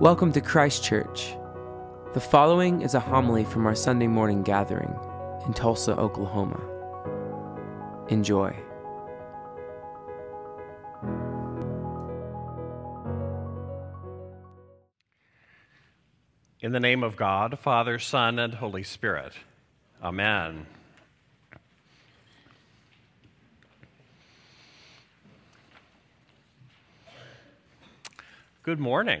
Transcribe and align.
Welcome 0.00 0.32
to 0.32 0.40
Christ 0.40 0.82
Church. 0.82 1.36
The 2.14 2.20
following 2.20 2.80
is 2.80 2.94
a 2.94 3.00
homily 3.00 3.44
from 3.44 3.66
our 3.66 3.74
Sunday 3.74 4.06
morning 4.06 4.42
gathering 4.42 4.98
in 5.44 5.52
Tulsa, 5.52 5.94
Oklahoma. 5.94 6.58
Enjoy. 8.08 8.56
In 16.62 16.72
the 16.72 16.80
name 16.80 17.04
of 17.04 17.14
God, 17.16 17.58
Father, 17.58 17.98
Son, 17.98 18.38
and 18.38 18.54
Holy 18.54 18.82
Spirit. 18.82 19.34
Amen. 20.02 20.64
Good 28.62 28.80
morning. 28.80 29.20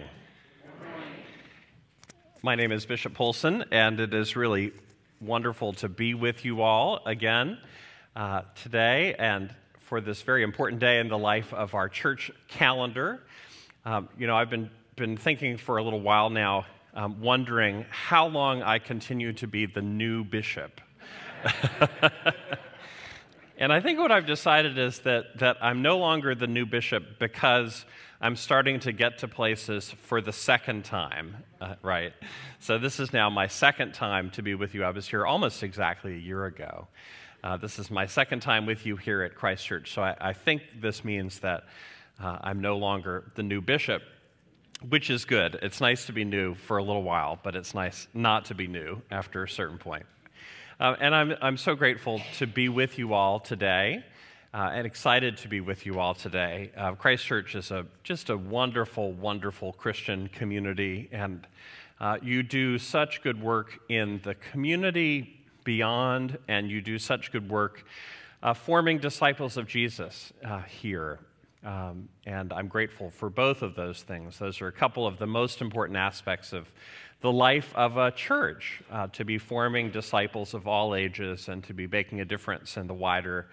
My 2.42 2.54
name 2.54 2.72
is 2.72 2.86
Bishop 2.86 3.12
Poulson, 3.12 3.66
and 3.70 4.00
it 4.00 4.14
is 4.14 4.34
really 4.34 4.72
wonderful 5.20 5.74
to 5.74 5.90
be 5.90 6.14
with 6.14 6.42
you 6.42 6.62
all 6.62 7.02
again 7.04 7.58
uh, 8.16 8.44
today 8.54 9.14
and 9.18 9.54
for 9.76 10.00
this 10.00 10.22
very 10.22 10.42
important 10.42 10.80
day 10.80 11.00
in 11.00 11.08
the 11.08 11.18
life 11.18 11.52
of 11.52 11.74
our 11.74 11.90
church 11.90 12.30
calendar. 12.48 13.20
Um, 13.84 14.08
you 14.16 14.26
know, 14.26 14.34
I've 14.34 14.48
been, 14.48 14.70
been 14.96 15.18
thinking 15.18 15.58
for 15.58 15.76
a 15.76 15.82
little 15.82 16.00
while 16.00 16.30
now, 16.30 16.64
um, 16.94 17.20
wondering 17.20 17.84
how 17.90 18.28
long 18.28 18.62
I 18.62 18.78
continue 18.78 19.34
to 19.34 19.46
be 19.46 19.66
the 19.66 19.82
new 19.82 20.24
bishop. 20.24 20.80
and 23.60 23.72
I 23.72 23.80
think 23.80 23.98
what 23.98 24.10
I've 24.10 24.26
decided 24.26 24.78
is 24.78 25.00
that, 25.00 25.38
that 25.38 25.58
I'm 25.60 25.82
no 25.82 25.98
longer 25.98 26.34
the 26.34 26.46
new 26.46 26.64
bishop 26.64 27.18
because 27.18 27.84
I'm 28.18 28.34
starting 28.34 28.80
to 28.80 28.92
get 28.92 29.18
to 29.18 29.28
places 29.28 29.90
for 29.90 30.22
the 30.22 30.32
second 30.32 30.86
time, 30.86 31.36
uh, 31.60 31.74
right? 31.82 32.14
So 32.58 32.78
this 32.78 32.98
is 32.98 33.12
now 33.12 33.28
my 33.28 33.46
second 33.46 33.92
time 33.92 34.30
to 34.30 34.42
be 34.42 34.54
with 34.54 34.74
you. 34.74 34.82
I 34.82 34.90
was 34.90 35.06
here 35.06 35.26
almost 35.26 35.62
exactly 35.62 36.14
a 36.14 36.18
year 36.18 36.46
ago. 36.46 36.88
Uh, 37.44 37.58
this 37.58 37.78
is 37.78 37.90
my 37.90 38.06
second 38.06 38.40
time 38.40 38.64
with 38.64 38.86
you 38.86 38.96
here 38.96 39.22
at 39.22 39.34
Christ 39.34 39.66
Church. 39.66 39.92
So 39.92 40.02
I, 40.02 40.16
I 40.20 40.32
think 40.32 40.62
this 40.80 41.04
means 41.04 41.38
that 41.40 41.64
uh, 42.18 42.38
I'm 42.40 42.62
no 42.62 42.78
longer 42.78 43.30
the 43.34 43.42
new 43.42 43.60
bishop, 43.60 44.02
which 44.88 45.10
is 45.10 45.26
good. 45.26 45.58
It's 45.60 45.82
nice 45.82 46.06
to 46.06 46.12
be 46.12 46.24
new 46.24 46.54
for 46.54 46.78
a 46.78 46.82
little 46.82 47.02
while, 47.02 47.38
but 47.42 47.56
it's 47.56 47.74
nice 47.74 48.08
not 48.14 48.46
to 48.46 48.54
be 48.54 48.66
new 48.66 49.02
after 49.10 49.44
a 49.44 49.48
certain 49.48 49.76
point. 49.76 50.06
Uh, 50.80 50.96
and 50.98 51.14
I'm, 51.14 51.34
I'm 51.42 51.58
so 51.58 51.74
grateful 51.74 52.22
to 52.38 52.46
be 52.46 52.70
with 52.70 52.98
you 52.98 53.12
all 53.12 53.38
today 53.38 54.02
uh, 54.54 54.70
and 54.72 54.86
excited 54.86 55.36
to 55.36 55.48
be 55.48 55.60
with 55.60 55.84
you 55.84 56.00
all 56.00 56.14
today. 56.14 56.70
Uh, 56.74 56.92
Christ 56.92 57.26
Church 57.26 57.54
is 57.54 57.70
a, 57.70 57.84
just 58.02 58.30
a 58.30 58.36
wonderful, 58.38 59.12
wonderful 59.12 59.74
Christian 59.74 60.28
community, 60.28 61.10
and 61.12 61.46
uh, 62.00 62.16
you 62.22 62.42
do 62.42 62.78
such 62.78 63.20
good 63.20 63.42
work 63.42 63.78
in 63.90 64.22
the 64.24 64.34
community 64.34 65.42
beyond, 65.64 66.38
and 66.48 66.70
you 66.70 66.80
do 66.80 66.98
such 66.98 67.30
good 67.30 67.50
work 67.50 67.84
uh, 68.42 68.54
forming 68.54 68.96
disciples 68.96 69.58
of 69.58 69.66
Jesus 69.66 70.32
uh, 70.42 70.62
here. 70.62 71.18
Um, 71.64 72.08
and 72.26 72.52
I'm 72.52 72.68
grateful 72.68 73.10
for 73.10 73.28
both 73.28 73.62
of 73.62 73.74
those 73.74 74.02
things. 74.02 74.38
Those 74.38 74.60
are 74.62 74.68
a 74.68 74.72
couple 74.72 75.06
of 75.06 75.18
the 75.18 75.26
most 75.26 75.60
important 75.60 75.98
aspects 75.98 76.52
of 76.52 76.70
the 77.20 77.30
life 77.30 77.74
of 77.74 77.98
a 77.98 78.10
church 78.10 78.82
uh, 78.90 79.08
to 79.08 79.24
be 79.24 79.36
forming 79.36 79.90
disciples 79.90 80.54
of 80.54 80.66
all 80.66 80.94
ages 80.94 81.48
and 81.48 81.62
to 81.64 81.74
be 81.74 81.86
making 81.86 82.20
a 82.20 82.24
difference 82.24 82.76
in 82.76 82.86
the 82.86 82.94
wider 82.94 83.46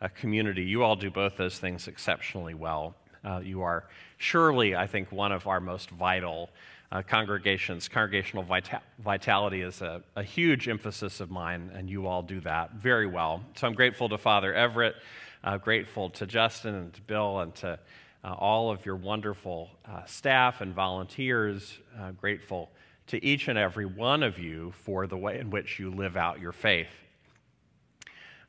a 0.00 0.08
community. 0.08 0.64
You 0.64 0.82
all 0.82 0.96
do 0.96 1.10
both 1.10 1.36
those 1.36 1.58
things 1.58 1.86
exceptionally 1.86 2.54
well. 2.54 2.96
Uh, 3.24 3.40
you 3.42 3.62
are 3.62 3.84
surely, 4.18 4.74
I 4.74 4.88
think, 4.88 5.12
one 5.12 5.30
of 5.30 5.46
our 5.46 5.60
most 5.60 5.90
vital 5.90 6.50
uh, 6.90 7.02
congregations. 7.02 7.88
Congregational 7.88 8.42
vita- 8.42 8.82
vitality 8.98 9.62
is 9.62 9.80
a, 9.80 10.02
a, 10.16 10.22
huge 10.24 10.68
emphasis 10.68 11.20
of 11.20 11.30
mine, 11.30 11.70
and 11.72 11.88
you 11.88 12.08
all 12.08 12.22
do 12.22 12.40
that 12.40 12.74
very 12.74 13.06
well. 13.06 13.42
So 13.54 13.68
I'm 13.68 13.74
grateful 13.74 14.08
to 14.08 14.18
Father 14.18 14.52
Everett, 14.52 14.96
uh, 15.44 15.58
grateful 15.58 16.10
to 16.10 16.26
Justin 16.26 16.74
and 16.74 16.92
to 16.92 17.00
Bill, 17.02 17.40
and 17.40 17.54
to 17.56 17.78
uh, 18.24 18.32
all 18.34 18.70
of 18.70 18.86
your 18.86 18.96
wonderful 18.96 19.70
uh, 19.84 20.04
staff 20.04 20.60
and 20.60 20.74
volunteers. 20.74 21.78
Uh, 21.98 22.12
grateful 22.12 22.70
to 23.08 23.24
each 23.24 23.48
and 23.48 23.58
every 23.58 23.86
one 23.86 24.22
of 24.22 24.38
you 24.38 24.72
for 24.84 25.06
the 25.06 25.16
way 25.16 25.38
in 25.38 25.50
which 25.50 25.78
you 25.78 25.90
live 25.90 26.16
out 26.16 26.40
your 26.40 26.52
faith. 26.52 26.92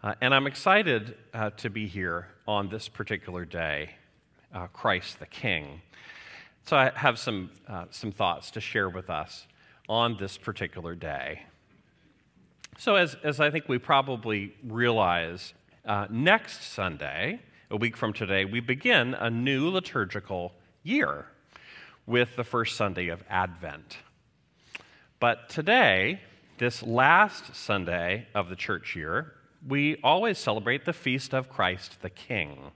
Uh, 0.03 0.13
and 0.21 0.33
I'm 0.33 0.47
excited 0.47 1.15
uh, 1.33 1.49
to 1.51 1.69
be 1.69 1.87
here 1.87 2.27
on 2.47 2.69
this 2.69 2.87
particular 2.87 3.45
day, 3.45 3.91
Christ 4.73 5.19
the 5.19 5.25
King. 5.25 5.81
So 6.65 6.77
I 6.77 6.91
have 6.93 7.17
some, 7.17 7.49
some 7.89 8.11
thoughts 8.11 8.51
to 8.51 8.61
share 8.61 8.89
with 8.89 9.09
us 9.09 9.47
on 9.89 10.17
this 10.17 10.37
particular 10.37 10.93
day. 10.93 11.41
So, 12.77 12.95
as, 12.95 13.15
as 13.23 13.39
I 13.39 13.51
think 13.51 13.69
we 13.69 13.77
probably 13.77 14.53
realize, 14.65 15.53
uh, 15.85 16.07
next 16.09 16.63
Sunday, 16.63 17.41
a 17.69 17.75
week 17.75 17.97
from 17.97 18.13
today, 18.13 18.45
we 18.45 18.59
begin 18.59 19.13
a 19.13 19.29
new 19.29 19.69
liturgical 19.69 20.53
year 20.81 21.25
with 22.05 22.35
the 22.35 22.43
first 22.43 22.75
Sunday 22.75 23.09
of 23.09 23.23
Advent. 23.29 23.97
But 25.19 25.49
today, 25.49 26.21
this 26.57 26.83
last 26.83 27.55
Sunday 27.55 28.27
of 28.33 28.49
the 28.49 28.55
church 28.55 28.95
year, 28.95 29.33
we 29.67 29.97
always 30.03 30.37
celebrate 30.37 30.85
the 30.85 30.93
feast 30.93 31.33
of 31.33 31.49
Christ 31.49 32.01
the 32.01 32.09
King. 32.09 32.71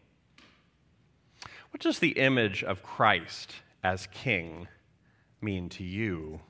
What 1.72 1.81
does 1.81 2.00
the 2.00 2.12
image 2.12 2.63
of 2.63 2.84
Christ 2.84 3.53
as 3.84 4.07
King 4.07 4.68
mean 5.41 5.69
to 5.69 5.84
you? 5.84 6.41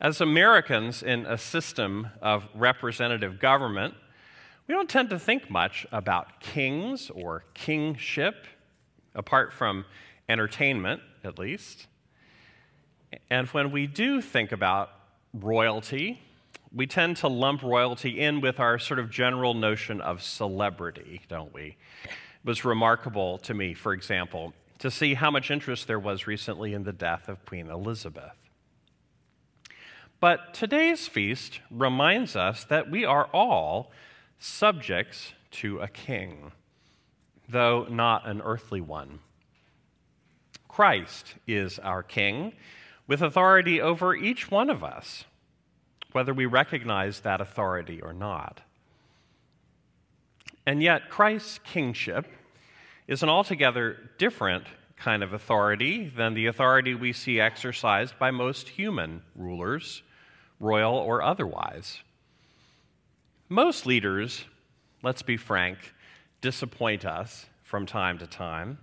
As 0.00 0.20
Americans 0.20 1.02
in 1.02 1.26
a 1.26 1.36
system 1.36 2.08
of 2.22 2.48
representative 2.54 3.38
government, 3.38 3.94
we 4.70 4.74
don't 4.74 4.88
tend 4.88 5.10
to 5.10 5.18
think 5.18 5.50
much 5.50 5.84
about 5.90 6.38
kings 6.38 7.10
or 7.10 7.42
kingship, 7.54 8.46
apart 9.16 9.52
from 9.52 9.84
entertainment, 10.28 11.02
at 11.24 11.40
least. 11.40 11.88
And 13.28 13.48
when 13.48 13.72
we 13.72 13.88
do 13.88 14.20
think 14.20 14.52
about 14.52 14.92
royalty 15.34 16.22
we 16.72 16.86
tend 16.86 17.16
to 17.16 17.26
lump 17.26 17.64
royalty 17.64 18.20
in 18.20 18.40
with 18.40 18.60
our 18.60 18.78
sort 18.78 19.00
of 19.00 19.10
general 19.10 19.54
notion 19.54 20.00
of 20.00 20.22
celebrity, 20.22 21.22
don't 21.28 21.52
we? 21.52 21.76
It 22.04 22.10
was 22.44 22.64
remarkable 22.64 23.38
to 23.38 23.54
me, 23.54 23.74
for 23.74 23.92
example, 23.92 24.54
to 24.78 24.88
see 24.88 25.14
how 25.14 25.32
much 25.32 25.50
interest 25.50 25.88
there 25.88 25.98
was 25.98 26.28
recently 26.28 26.72
in 26.74 26.84
the 26.84 26.92
death 26.92 27.28
of 27.28 27.44
Queen 27.44 27.68
Elizabeth. 27.68 28.36
But 30.20 30.54
today's 30.54 31.08
feast 31.08 31.58
reminds 31.72 32.36
us 32.36 32.62
that 32.66 32.88
we 32.88 33.04
are 33.04 33.24
all 33.32 33.90
subjects 34.40 35.32
to 35.52 35.78
a 35.78 35.86
king, 35.86 36.50
though 37.48 37.86
not 37.88 38.26
an 38.26 38.40
earthly 38.42 38.80
one. 38.80 39.20
Christ 40.66 41.34
is 41.46 41.78
our 41.78 42.02
king, 42.02 42.54
with 43.06 43.22
authority 43.22 43.80
over 43.80 44.16
each 44.16 44.50
one 44.50 44.68
of 44.68 44.82
us 44.82 45.24
whether 46.12 46.34
we 46.34 46.46
recognize 46.46 47.20
that 47.20 47.40
authority 47.40 48.00
or 48.00 48.12
not. 48.12 48.60
And 50.66 50.82
yet, 50.82 51.08
Christ's 51.08 51.58
kingship 51.64 52.26
is 53.06 53.22
an 53.22 53.28
altogether 53.28 54.10
different 54.18 54.64
kind 54.96 55.22
of 55.22 55.32
authority 55.32 56.12
than 56.14 56.34
the 56.34 56.46
authority 56.46 56.94
we 56.94 57.12
see 57.12 57.40
exercised 57.40 58.18
by 58.18 58.30
most 58.30 58.68
human 58.68 59.22
rulers, 59.34 60.02
royal 60.58 60.94
or 60.94 61.22
otherwise. 61.22 62.00
Most 63.52 63.84
leaders, 63.84 64.44
let's 65.02 65.22
be 65.22 65.36
frank, 65.36 65.92
disappoint 66.40 67.04
us 67.04 67.46
from 67.64 67.84
time 67.84 68.16
to 68.18 68.26
time, 68.28 68.78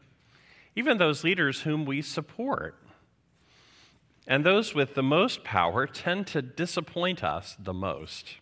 even 0.75 0.97
those 0.97 1.23
leaders 1.23 1.61
whom 1.61 1.85
we 1.85 2.01
support. 2.01 2.75
And 4.27 4.45
those 4.45 4.75
with 4.75 4.93
the 4.93 5.01
most 5.01 5.45
power 5.45 5.87
tend 5.87 6.27
to 6.27 6.41
disappoint 6.41 7.23
us 7.23 7.55
the 7.57 7.73
most. 7.73 8.35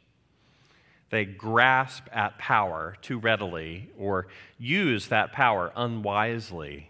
They 1.12 1.26
grasp 1.26 2.08
at 2.12 2.40
power 2.40 2.98
too 3.04 3.20
readily 3.20 3.92
or 3.96 4.26
use 4.58 5.10
that 5.10 5.32
power 5.32 5.72
unwisely. 5.76 6.90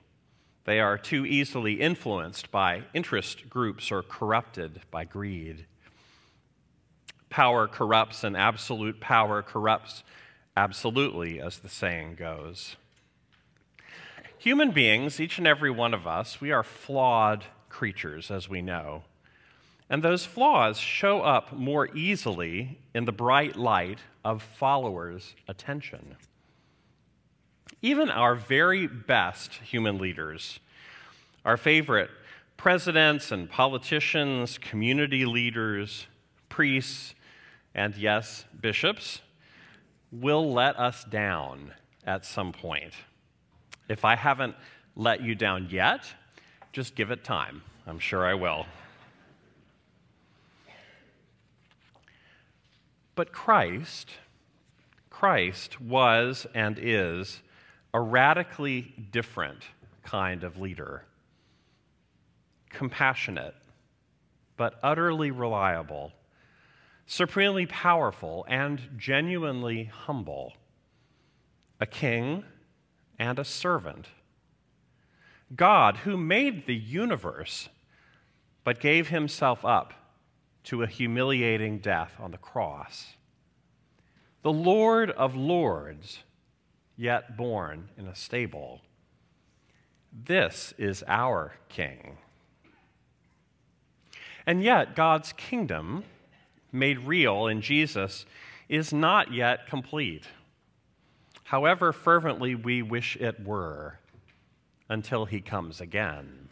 They 0.63 0.79
are 0.79 0.97
too 0.97 1.25
easily 1.25 1.81
influenced 1.81 2.51
by 2.51 2.83
interest 2.93 3.49
groups 3.49 3.91
or 3.91 4.01
corrupted 4.01 4.79
by 4.91 5.03
greed. 5.03 5.65
Power 7.35 7.67
corrupts, 7.67 8.23
and 8.23 8.37
absolute 8.37 9.01
power 9.01 9.41
corrupts 9.41 10.05
absolutely, 10.55 11.41
as 11.41 11.57
the 11.57 11.67
saying 11.67 12.15
goes. 12.15 12.77
Human 14.37 14.71
beings, 14.71 15.19
each 15.19 15.37
and 15.37 15.45
every 15.45 15.69
one 15.69 15.93
of 15.93 16.07
us, 16.07 16.39
we 16.39 16.53
are 16.53 16.63
flawed 16.63 17.43
creatures, 17.67 18.31
as 18.31 18.47
we 18.47 18.61
know. 18.61 19.03
And 19.89 20.01
those 20.01 20.23
flaws 20.23 20.77
show 20.77 21.23
up 21.23 21.51
more 21.51 21.93
easily 21.93 22.79
in 22.93 23.03
the 23.03 23.11
bright 23.11 23.57
light 23.57 23.99
of 24.23 24.41
followers' 24.41 25.35
attention. 25.45 26.15
Even 27.81 28.09
our 28.09 28.35
very 28.35 28.87
best 28.87 29.55
human 29.55 29.97
leaders, 29.97 30.61
our 31.43 31.57
favorite 31.57 32.11
presidents 32.55 33.29
and 33.29 33.49
politicians, 33.49 34.57
community 34.57 35.25
leaders, 35.25 36.07
priests, 36.47 37.13
and 37.75 37.95
yes, 37.97 38.45
bishops 38.59 39.21
will 40.11 40.53
let 40.53 40.79
us 40.79 41.03
down 41.03 41.73
at 42.05 42.25
some 42.25 42.53
point. 42.53 42.93
If 43.89 44.05
I 44.05 44.15
haven't 44.15 44.55
let 44.95 45.21
you 45.21 45.35
down 45.35 45.67
yet, 45.69 46.05
just 46.71 46.95
give 46.95 47.11
it 47.11 47.23
time. 47.23 47.61
I'm 47.85 47.99
sure 47.99 48.25
I 48.25 48.33
will. 48.33 48.65
But 53.13 53.31
Christ, 53.31 54.09
Christ 55.09 55.81
was 55.81 56.47
and 56.55 56.79
is 56.81 57.41
a 57.93 57.99
radically 57.99 58.93
different 59.11 59.63
kind 60.03 60.43
of 60.43 60.59
leader. 60.59 61.03
Compassionate, 62.69 63.55
but 64.57 64.79
utterly 64.81 65.31
reliable, 65.31 66.11
supremely 67.05 67.65
powerful, 67.65 68.45
and 68.47 68.81
genuinely 68.97 69.85
humble. 69.85 70.53
A 71.79 71.85
king 71.85 72.43
and 73.19 73.37
a 73.37 73.45
servant. 73.45 74.07
God, 75.55 75.97
who 75.97 76.17
made 76.17 76.65
the 76.65 76.75
universe, 76.75 77.69
but 78.63 78.79
gave 78.79 79.09
himself 79.09 79.63
up 79.63 79.93
to 80.63 80.81
a 80.81 80.87
humiliating 80.87 81.77
death 81.77 82.15
on 82.19 82.31
the 82.31 82.37
cross. 82.37 83.13
The 84.41 84.51
Lord 84.51 85.11
of 85.11 85.35
Lords, 85.35 86.19
yet 86.97 87.37
born 87.37 87.89
in 87.97 88.07
a 88.07 88.15
stable. 88.15 88.81
This 90.11 90.73
is 90.77 91.03
our 91.07 91.55
King. 91.69 92.17
And 94.47 94.63
yet, 94.63 94.95
God's 94.95 95.33
kingdom, 95.33 96.03
made 96.75 96.99
real 96.99 97.47
in 97.47 97.61
Jesus, 97.61 98.25
is 98.69 98.93
not 98.93 99.33
yet 99.33 99.67
complete, 99.67 100.25
however 101.45 101.91
fervently 101.91 102.53
we 102.55 102.81
wish 102.81 103.15
it 103.15 103.43
were, 103.43 103.99
until 104.89 105.25
he 105.25 105.41
comes 105.41 105.81
again. 105.81 106.49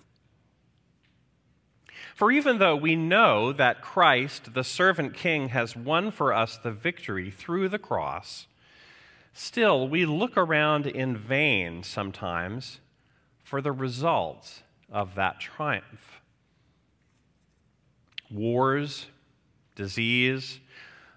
For 2.15 2.31
even 2.31 2.59
though 2.59 2.75
we 2.75 2.95
know 2.95 3.51
that 3.53 3.81
Christ, 3.81 4.53
the 4.53 4.63
servant 4.63 5.15
king, 5.15 5.49
has 5.49 5.75
won 5.75 6.11
for 6.11 6.31
us 6.31 6.57
the 6.57 6.71
victory 6.71 7.31
through 7.31 7.69
the 7.69 7.79
cross, 7.79 8.47
still 9.33 9.87
we 9.87 10.05
look 10.05 10.37
around 10.37 10.85
in 10.85 11.17
vain 11.17 11.81
sometimes 11.81 12.79
for 13.43 13.61
the 13.61 13.71
results 13.71 14.61
of 14.91 15.15
that 15.15 15.39
triumph. 15.39 16.21
Wars, 18.29 19.07
disease, 19.75 20.59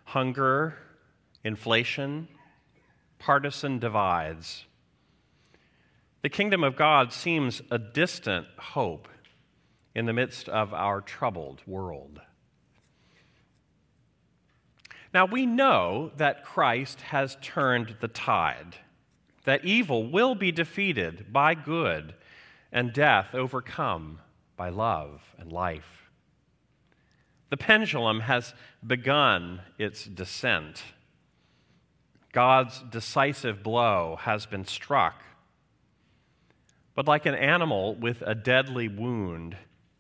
hunger, 0.05 0.77
inflation, 1.45 2.29
partisan 3.19 3.79
divides. 3.79 4.65
The 6.23 6.29
kingdom 6.29 6.65
of 6.65 6.77
God 6.77 7.13
seems 7.13 7.63
a 7.71 7.79
distant 7.79 8.47
hope 8.59 9.09
in 9.95 10.07
the 10.07 10.13
midst 10.13 10.49
of 10.49 10.75
our 10.75 11.01
troubled 11.01 11.63
world. 11.67 12.21
Now, 15.15 15.25
we 15.25 15.47
know 15.47 16.11
that 16.17 16.45
Christ 16.45 17.01
has 17.01 17.39
turned 17.41 17.97
the 18.01 18.09
tide, 18.09 18.77
that 19.45 19.65
evil 19.65 20.11
will 20.11 20.35
be 20.35 20.53
defeated 20.53 21.33
by 21.33 21.55
good, 21.55 22.15
and 22.73 22.93
death 22.93 23.35
overcome 23.35 24.19
by 24.57 24.69
love 24.69 25.23
and 25.39 25.51
life. 25.51 26.06
The 27.49 27.57
pendulum 27.57 28.21
has 28.21 28.55
begun 28.85 29.61
its 29.79 30.05
descent. 30.05 30.83
God's 32.33 32.83
decisive 32.91 33.63
blow 33.63 34.19
has 34.21 34.47
been 34.47 34.65
struck. 34.65 35.23
But 36.95 37.07
like 37.07 37.27
an 37.27 37.35
animal 37.35 37.95
with 37.95 38.23
a 38.23 38.35
deadly 38.35 38.89
wound, 38.89 39.57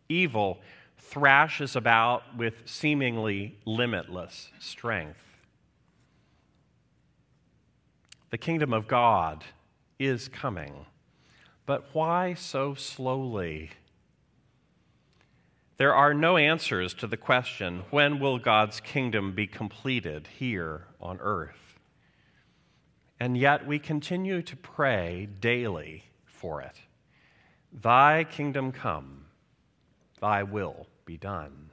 evil 0.09 0.61
thrashes 0.99 1.77
about 1.77 2.37
with 2.37 2.63
seemingly 2.65 3.57
limitless 3.65 4.51
strength. 4.59 5.23
The 8.31 8.39
kingdom 8.39 8.73
of 8.73 8.89
God 8.89 9.45
is 9.99 10.29
coming, 10.29 10.87
but 11.65 11.87
why 11.93 12.35
so 12.35 12.75
slowly? 12.75 13.71
There 15.79 15.95
are 15.95 16.15
no 16.15 16.37
answers 16.37 16.95
to 16.95 17.07
the 17.07 17.17
question 17.17 17.85
when 17.91 18.19
will 18.19 18.39
God's 18.39 18.81
kingdom 18.81 19.33
be 19.33 19.47
completed 19.47 20.29
here 20.39 20.87
on 21.01 21.19
earth? 21.21 21.79
And 23.21 23.37
yet 23.37 23.67
we 23.67 23.79
continue 23.79 24.43
to 24.43 24.57
pray 24.57 25.29
daily 25.41 26.05
for 26.25 26.63
it. 26.63 26.77
Thy 27.73 28.25
kingdom 28.25 28.73
come 28.73 29.27
Thy 30.21 30.43
will 30.43 30.87
be 31.05 31.17
done. 31.17 31.71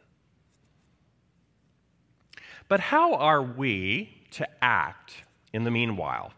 But 2.67 2.79
how 2.79 3.15
are 3.15 3.41
we 3.41 4.25
to 4.31 4.47
act 4.63 5.23
in 5.51 5.63
the 5.63 5.71
meanwhile 5.71 6.33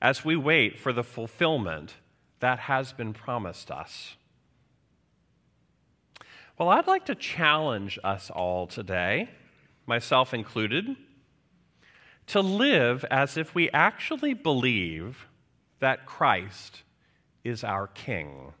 as 0.00 0.24
we 0.24 0.36
wait 0.36 0.78
for 0.78 0.92
the 0.92 1.04
fulfillment 1.04 1.94
that 2.40 2.60
has 2.60 2.92
been 2.92 3.12
promised 3.12 3.70
us? 3.70 4.16
Well, 6.62 6.70
I'd 6.70 6.86
like 6.86 7.06
to 7.06 7.16
challenge 7.16 7.98
us 8.04 8.30
all 8.30 8.68
today, 8.68 9.28
myself 9.84 10.32
included, 10.32 10.94
to 12.28 12.40
live 12.40 13.04
as 13.10 13.36
if 13.36 13.52
we 13.52 13.68
actually 13.70 14.32
believe 14.32 15.26
that 15.80 16.06
Christ 16.06 16.84
is 17.42 17.64
our 17.64 17.88
King. 17.88 18.52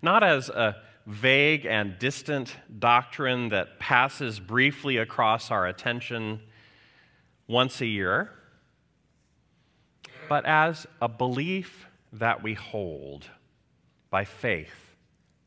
Not 0.00 0.24
as 0.24 0.48
a 0.48 0.76
vague 1.04 1.66
and 1.66 1.98
distant 1.98 2.56
doctrine 2.78 3.50
that 3.50 3.78
passes 3.78 4.40
briefly 4.40 4.96
across 4.96 5.50
our 5.50 5.66
attention 5.66 6.40
once 7.46 7.82
a 7.82 7.86
year, 7.86 8.30
but 10.26 10.46
as 10.46 10.86
a 11.02 11.08
belief 11.08 11.86
that 12.14 12.42
we 12.42 12.54
hold 12.54 13.26
by 14.08 14.24
faith 14.24 14.87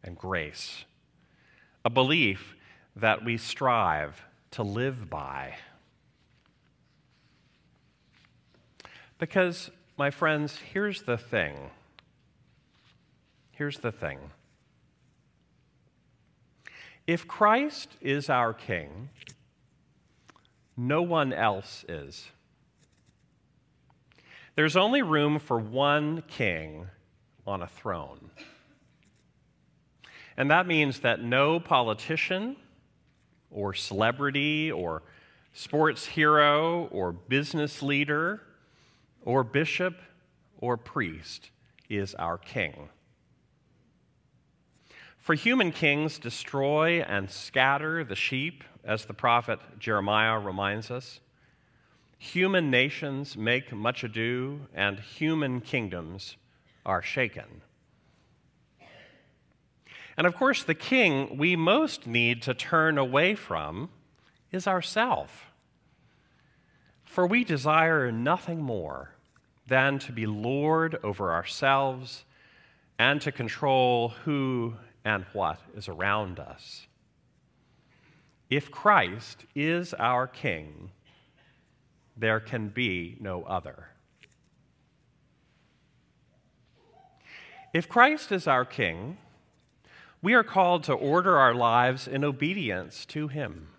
and 0.03 0.17
grace, 0.17 0.85
a 1.85 1.89
belief 1.89 2.55
that 2.95 3.23
we 3.23 3.37
strive 3.37 4.23
to 4.51 4.63
live 4.63 5.09
by. 5.09 5.55
Because, 9.19 9.69
my 9.97 10.09
friends, 10.09 10.57
here's 10.73 11.03
the 11.03 11.17
thing. 11.17 11.55
Here's 13.51 13.79
the 13.79 13.91
thing. 13.91 14.17
If 17.05 17.27
Christ 17.27 17.89
is 18.01 18.29
our 18.29 18.53
king, 18.53 19.09
no 20.75 21.01
one 21.01 21.33
else 21.33 21.85
is. 21.87 22.29
There's 24.55 24.75
only 24.75 25.01
room 25.01 25.39
for 25.39 25.57
one 25.57 26.23
king 26.27 26.87
on 27.45 27.61
a 27.61 27.67
throne. 27.67 28.31
And 30.41 30.49
that 30.49 30.65
means 30.65 31.01
that 31.01 31.21
no 31.21 31.59
politician 31.59 32.55
or 33.51 33.75
celebrity 33.75 34.71
or 34.71 35.03
sports 35.53 36.07
hero 36.07 36.87
or 36.87 37.11
business 37.11 37.83
leader 37.83 38.41
or 39.23 39.43
bishop 39.43 39.99
or 40.57 40.77
priest 40.77 41.51
is 41.89 42.15
our 42.15 42.39
king. 42.39 42.89
For 45.19 45.35
human 45.35 45.71
kings 45.71 46.17
destroy 46.17 47.03
and 47.03 47.29
scatter 47.29 48.03
the 48.03 48.15
sheep, 48.15 48.63
as 48.83 49.05
the 49.05 49.13
prophet 49.13 49.59
Jeremiah 49.77 50.39
reminds 50.39 50.89
us. 50.89 51.19
Human 52.17 52.71
nations 52.71 53.37
make 53.37 53.71
much 53.71 54.03
ado, 54.03 54.61
and 54.73 55.01
human 55.01 55.61
kingdoms 55.61 56.35
are 56.83 57.03
shaken. 57.03 57.61
And 60.21 60.27
of 60.27 60.35
course, 60.35 60.61
the 60.61 60.75
king 60.75 61.35
we 61.35 61.55
most 61.55 62.05
need 62.05 62.43
to 62.43 62.53
turn 62.53 62.99
away 62.99 63.33
from 63.33 63.89
is 64.51 64.67
ourself. 64.67 65.51
For 67.03 67.25
we 67.25 67.43
desire 67.43 68.11
nothing 68.11 68.61
more 68.61 69.15
than 69.65 69.97
to 69.97 70.11
be 70.11 70.27
Lord 70.27 70.99
over 71.03 71.33
ourselves 71.33 72.23
and 72.99 73.19
to 73.21 73.31
control 73.31 74.09
who 74.09 74.75
and 75.03 75.25
what 75.33 75.59
is 75.75 75.87
around 75.87 76.39
us. 76.39 76.85
If 78.47 78.69
Christ 78.69 79.45
is 79.55 79.91
our 79.95 80.27
King, 80.27 80.91
there 82.15 82.39
can 82.39 82.67
be 82.67 83.17
no 83.19 83.41
other. 83.41 83.87
If 87.73 87.89
Christ 87.89 88.31
is 88.31 88.45
our 88.45 88.65
King, 88.65 89.17
we 90.21 90.33
are 90.33 90.43
called 90.43 90.83
to 90.83 90.93
order 90.93 91.37
our 91.37 91.53
lives 91.53 92.07
in 92.07 92.23
obedience 92.23 93.05
to 93.05 93.27
him. 93.27 93.69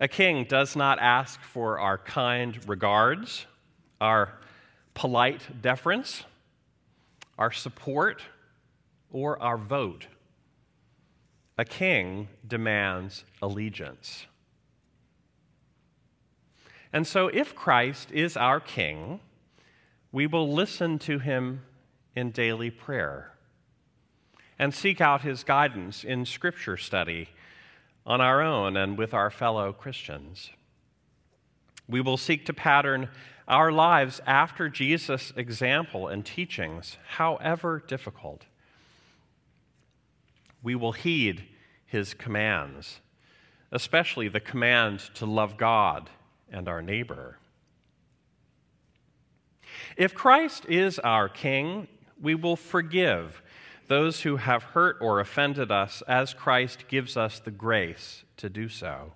A 0.00 0.06
king 0.06 0.44
does 0.44 0.76
not 0.76 0.98
ask 1.00 1.40
for 1.40 1.80
our 1.80 1.98
kind 1.98 2.58
regards, 2.68 3.46
our 4.00 4.34
polite 4.92 5.62
deference, 5.62 6.24
our 7.38 7.50
support, 7.50 8.22
or 9.10 9.40
our 9.42 9.58
vote. 9.58 10.06
A 11.58 11.64
king 11.64 12.28
demands 12.46 13.24
allegiance. 13.42 14.26
And 16.92 17.06
so, 17.06 17.26
if 17.28 17.54
Christ 17.56 18.10
is 18.12 18.36
our 18.36 18.60
king, 18.60 19.20
we 20.12 20.28
will 20.28 20.52
listen 20.52 20.98
to 21.00 21.18
him 21.18 21.62
in 22.14 22.30
daily 22.30 22.70
prayer 22.70 23.33
and 24.58 24.74
seek 24.74 25.00
out 25.00 25.22
his 25.22 25.44
guidance 25.44 26.04
in 26.04 26.24
scripture 26.24 26.76
study 26.76 27.28
on 28.06 28.20
our 28.20 28.42
own 28.42 28.76
and 28.76 28.98
with 28.98 29.14
our 29.14 29.30
fellow 29.30 29.72
Christians. 29.72 30.50
We 31.88 32.00
will 32.00 32.16
seek 32.16 32.46
to 32.46 32.54
pattern 32.54 33.08
our 33.46 33.70
lives 33.70 34.20
after 34.26 34.68
Jesus' 34.68 35.32
example 35.36 36.08
and 36.08 36.24
teachings, 36.24 36.96
however 37.08 37.82
difficult. 37.86 38.46
We 40.62 40.74
will 40.74 40.92
heed 40.92 41.44
his 41.84 42.14
commands, 42.14 43.00
especially 43.70 44.28
the 44.28 44.40
command 44.40 45.00
to 45.14 45.26
love 45.26 45.58
God 45.58 46.08
and 46.50 46.68
our 46.68 46.80
neighbor. 46.80 47.38
If 49.96 50.14
Christ 50.14 50.64
is 50.66 50.98
our 50.98 51.28
King, 51.28 51.88
we 52.20 52.34
will 52.34 52.56
forgive 52.56 53.42
those 53.88 54.22
who 54.22 54.36
have 54.36 54.62
hurt 54.62 54.96
or 55.00 55.20
offended 55.20 55.70
us 55.70 56.02
as 56.08 56.34
Christ 56.34 56.84
gives 56.88 57.16
us 57.16 57.38
the 57.38 57.50
grace 57.50 58.24
to 58.36 58.48
do 58.48 58.68
so. 58.68 59.12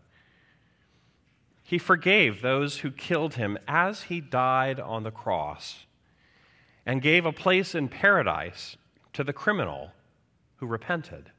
He 1.62 1.78
forgave 1.78 2.40
those 2.40 2.78
who 2.78 2.90
killed 2.90 3.34
him 3.34 3.58
as 3.68 4.04
he 4.04 4.20
died 4.20 4.80
on 4.80 5.02
the 5.02 5.10
cross 5.10 5.86
and 6.86 7.02
gave 7.02 7.26
a 7.26 7.32
place 7.32 7.74
in 7.74 7.88
paradise 7.88 8.76
to 9.12 9.22
the 9.22 9.32
criminal 9.32 9.90
who 10.56 10.66
repented. 10.66 11.30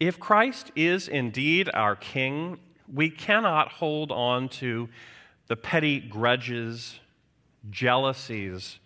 If 0.00 0.18
Christ 0.18 0.70
is 0.76 1.08
indeed 1.08 1.68
our 1.74 1.96
King, 1.96 2.58
we 2.92 3.10
cannot 3.10 3.72
hold 3.72 4.10
on 4.10 4.48
to 4.48 4.88
the 5.48 5.56
petty 5.56 6.00
grudges, 6.00 7.00
jealousies, 7.70 8.78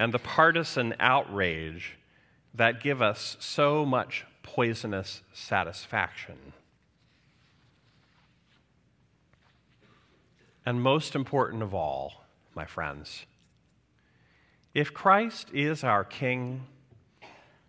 and 0.00 0.14
the 0.14 0.18
partisan 0.18 0.94
outrage 0.98 1.98
that 2.54 2.82
give 2.82 3.02
us 3.02 3.36
so 3.38 3.84
much 3.84 4.24
poisonous 4.42 5.20
satisfaction. 5.34 6.54
And 10.64 10.80
most 10.80 11.14
important 11.14 11.62
of 11.62 11.74
all, 11.74 12.24
my 12.54 12.64
friends, 12.64 13.26
if 14.72 14.94
Christ 14.94 15.48
is 15.52 15.84
our 15.84 16.02
King, 16.02 16.62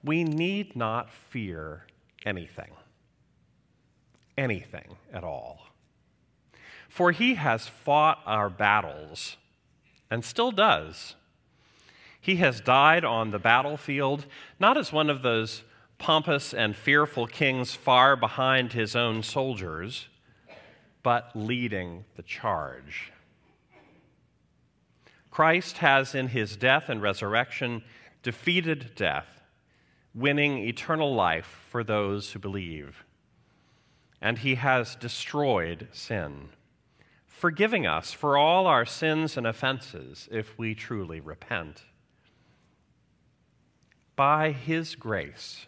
we 0.01 0.23
need 0.23 0.73
not 0.73 1.11
fear 1.11 1.85
anything. 2.25 2.71
Anything 4.37 4.95
at 5.11 5.25
all. 5.25 5.67
For 6.87 7.11
he 7.11 7.35
has 7.35 7.67
fought 7.67 8.19
our 8.25 8.49
battles 8.49 9.35
and 10.09 10.23
still 10.23 10.51
does 10.51 11.15
he 12.21 12.35
has 12.35 12.61
died 12.61 13.03
on 13.03 13.31
the 13.31 13.39
battlefield, 13.39 14.27
not 14.59 14.77
as 14.77 14.93
one 14.93 15.09
of 15.09 15.23
those 15.23 15.63
pompous 15.97 16.53
and 16.53 16.75
fearful 16.75 17.25
kings 17.25 17.73
far 17.73 18.15
behind 18.15 18.73
his 18.73 18.95
own 18.95 19.23
soldiers, 19.23 20.07
but 21.01 21.31
leading 21.33 22.05
the 22.15 22.23
charge. 22.23 23.11
Christ 25.31 25.79
has, 25.79 26.13
in 26.13 26.27
his 26.27 26.55
death 26.55 26.89
and 26.89 27.01
resurrection, 27.01 27.83
defeated 28.21 28.91
death, 28.95 29.41
winning 30.13 30.59
eternal 30.59 31.15
life 31.15 31.65
for 31.69 31.83
those 31.83 32.31
who 32.31 32.39
believe. 32.39 33.03
And 34.21 34.39
he 34.39 34.55
has 34.55 34.95
destroyed 34.95 35.87
sin, 35.91 36.49
forgiving 37.25 37.87
us 37.87 38.11
for 38.11 38.37
all 38.37 38.67
our 38.67 38.85
sins 38.85 39.37
and 39.37 39.47
offenses 39.47 40.29
if 40.31 40.59
we 40.59 40.75
truly 40.75 41.19
repent 41.19 41.85
by 44.21 44.51
His 44.51 44.93
grace, 44.93 45.65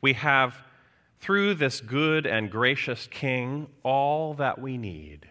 we 0.00 0.14
have, 0.14 0.62
through 1.20 1.52
this 1.52 1.82
good 1.82 2.24
and 2.26 2.50
gracious 2.50 3.06
King, 3.06 3.66
all 3.82 4.32
that 4.32 4.58
we 4.58 4.78
need 4.78 5.28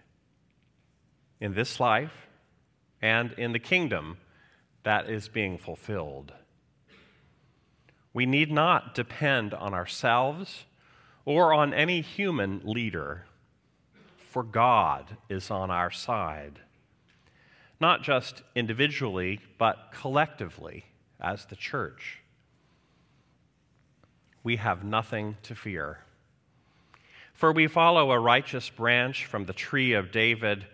in 1.42 1.56
this 1.56 1.80
life 1.80 2.28
and 3.02 3.32
in 3.32 3.52
the 3.52 3.58
kingdom 3.58 4.18
that 4.84 5.10
is 5.10 5.28
being 5.28 5.58
fulfilled. 5.58 6.34
We 8.14 8.28
need 8.28 8.52
not 8.52 8.94
depend 8.94 9.56
on 9.56 9.74
ourselves 9.74 10.66
or 11.26 11.52
on 11.52 11.74
any 11.74 12.02
human 12.02 12.62
leader, 12.64 13.26
for 14.20 14.44
God 14.44 15.18
is 15.30 15.50
on 15.50 15.72
our 15.72 15.90
side, 15.90 16.60
not 17.80 18.04
just 18.04 18.44
individually, 18.54 19.40
but 19.58 19.92
collectively 19.92 20.86
as 21.24 21.46
the 21.46 21.56
church. 21.56 22.20
We 24.44 24.58
have 24.58 24.84
nothing 24.84 25.38
to 25.44 25.56
fear. 25.56 26.00
For 27.34 27.52
we 27.52 27.68
follow 27.68 28.12
a 28.12 28.20
righteous 28.20 28.70
branch 28.70 29.26
from 29.26 29.46
the 29.46 29.54
tree 29.54 29.94
of 29.94 30.12
David 30.12 30.66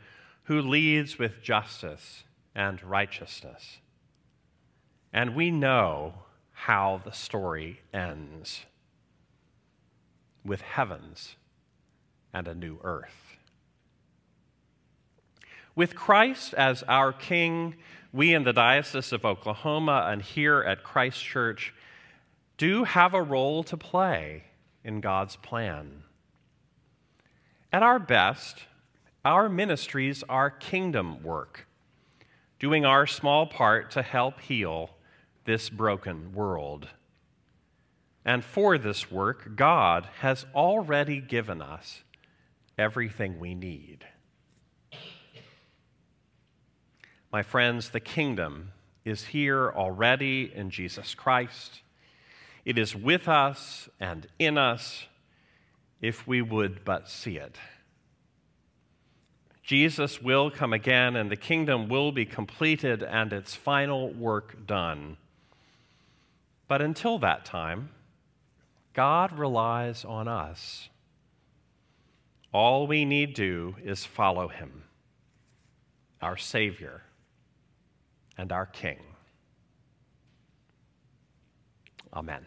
who 0.43 0.61
leads 0.61 1.19
with 1.19 1.41
justice 1.41 2.23
and 2.55 2.83
righteousness. 2.83 3.77
And 5.13 5.35
we 5.35 5.51
know 5.51 6.13
how 6.51 7.01
the 7.05 7.11
story 7.11 7.81
ends 7.93 8.65
with 10.43 10.61
heavens 10.61 11.35
and 12.33 12.47
a 12.47 12.55
new 12.55 12.79
earth. 12.83 13.37
With 15.75 15.95
Christ 15.95 16.53
as 16.55 16.83
our 16.83 17.13
King, 17.13 17.75
we 18.11 18.33
in 18.33 18.43
the 18.43 18.53
Diocese 18.53 19.11
of 19.11 19.25
Oklahoma 19.25 20.07
and 20.09 20.21
here 20.21 20.61
at 20.61 20.83
Christ 20.83 21.23
Church 21.23 21.73
do 22.57 22.83
have 22.83 23.13
a 23.13 23.21
role 23.21 23.63
to 23.63 23.77
play 23.77 24.43
in 24.83 24.99
God's 24.99 25.35
plan. 25.35 26.03
At 27.71 27.83
our 27.83 27.99
best, 27.99 28.63
our 29.23 29.47
ministries 29.47 30.23
are 30.27 30.49
kingdom 30.49 31.21
work, 31.21 31.67
doing 32.59 32.85
our 32.85 33.05
small 33.05 33.45
part 33.45 33.91
to 33.91 34.01
help 34.01 34.39
heal 34.39 34.89
this 35.45 35.69
broken 35.69 36.33
world. 36.33 36.87
And 38.25 38.43
for 38.43 38.77
this 38.77 39.11
work, 39.11 39.55
God 39.55 40.07
has 40.19 40.45
already 40.55 41.21
given 41.21 41.61
us 41.61 42.03
everything 42.77 43.39
we 43.39 43.53
need. 43.53 44.05
My 47.31 47.43
friends, 47.43 47.91
the 47.91 47.99
kingdom 47.99 48.71
is 49.05 49.25
here 49.25 49.69
already 49.69 50.51
in 50.53 50.71
Jesus 50.71 51.13
Christ. 51.13 51.81
It 52.65 52.79
is 52.79 52.95
with 52.95 53.27
us 53.27 53.87
and 53.99 54.25
in 54.39 54.57
us 54.57 55.05
if 56.01 56.27
we 56.27 56.41
would 56.41 56.83
but 56.83 57.07
see 57.07 57.37
it. 57.37 57.55
Jesus 59.61 60.19
will 60.19 60.49
come 60.49 60.73
again, 60.73 61.15
and 61.15 61.29
the 61.29 61.35
kingdom 61.35 61.87
will 61.87 62.11
be 62.11 62.25
completed 62.25 63.03
and 63.03 63.31
its 63.31 63.53
final 63.53 64.11
work 64.11 64.65
done. 64.65 65.17
But 66.67 66.81
until 66.81 67.19
that 67.19 67.45
time, 67.45 67.89
God 68.95 69.37
relies 69.37 70.03
on 70.03 70.27
us. 70.27 70.89
All 72.51 72.87
we 72.87 73.05
need 73.05 73.35
do 73.35 73.75
is 73.83 74.03
follow 74.03 74.47
him, 74.47 74.85
our 76.19 76.35
Savior 76.35 77.03
and 78.39 78.53
our 78.53 78.65
King. 78.65 78.99
Amen. 82.13 82.45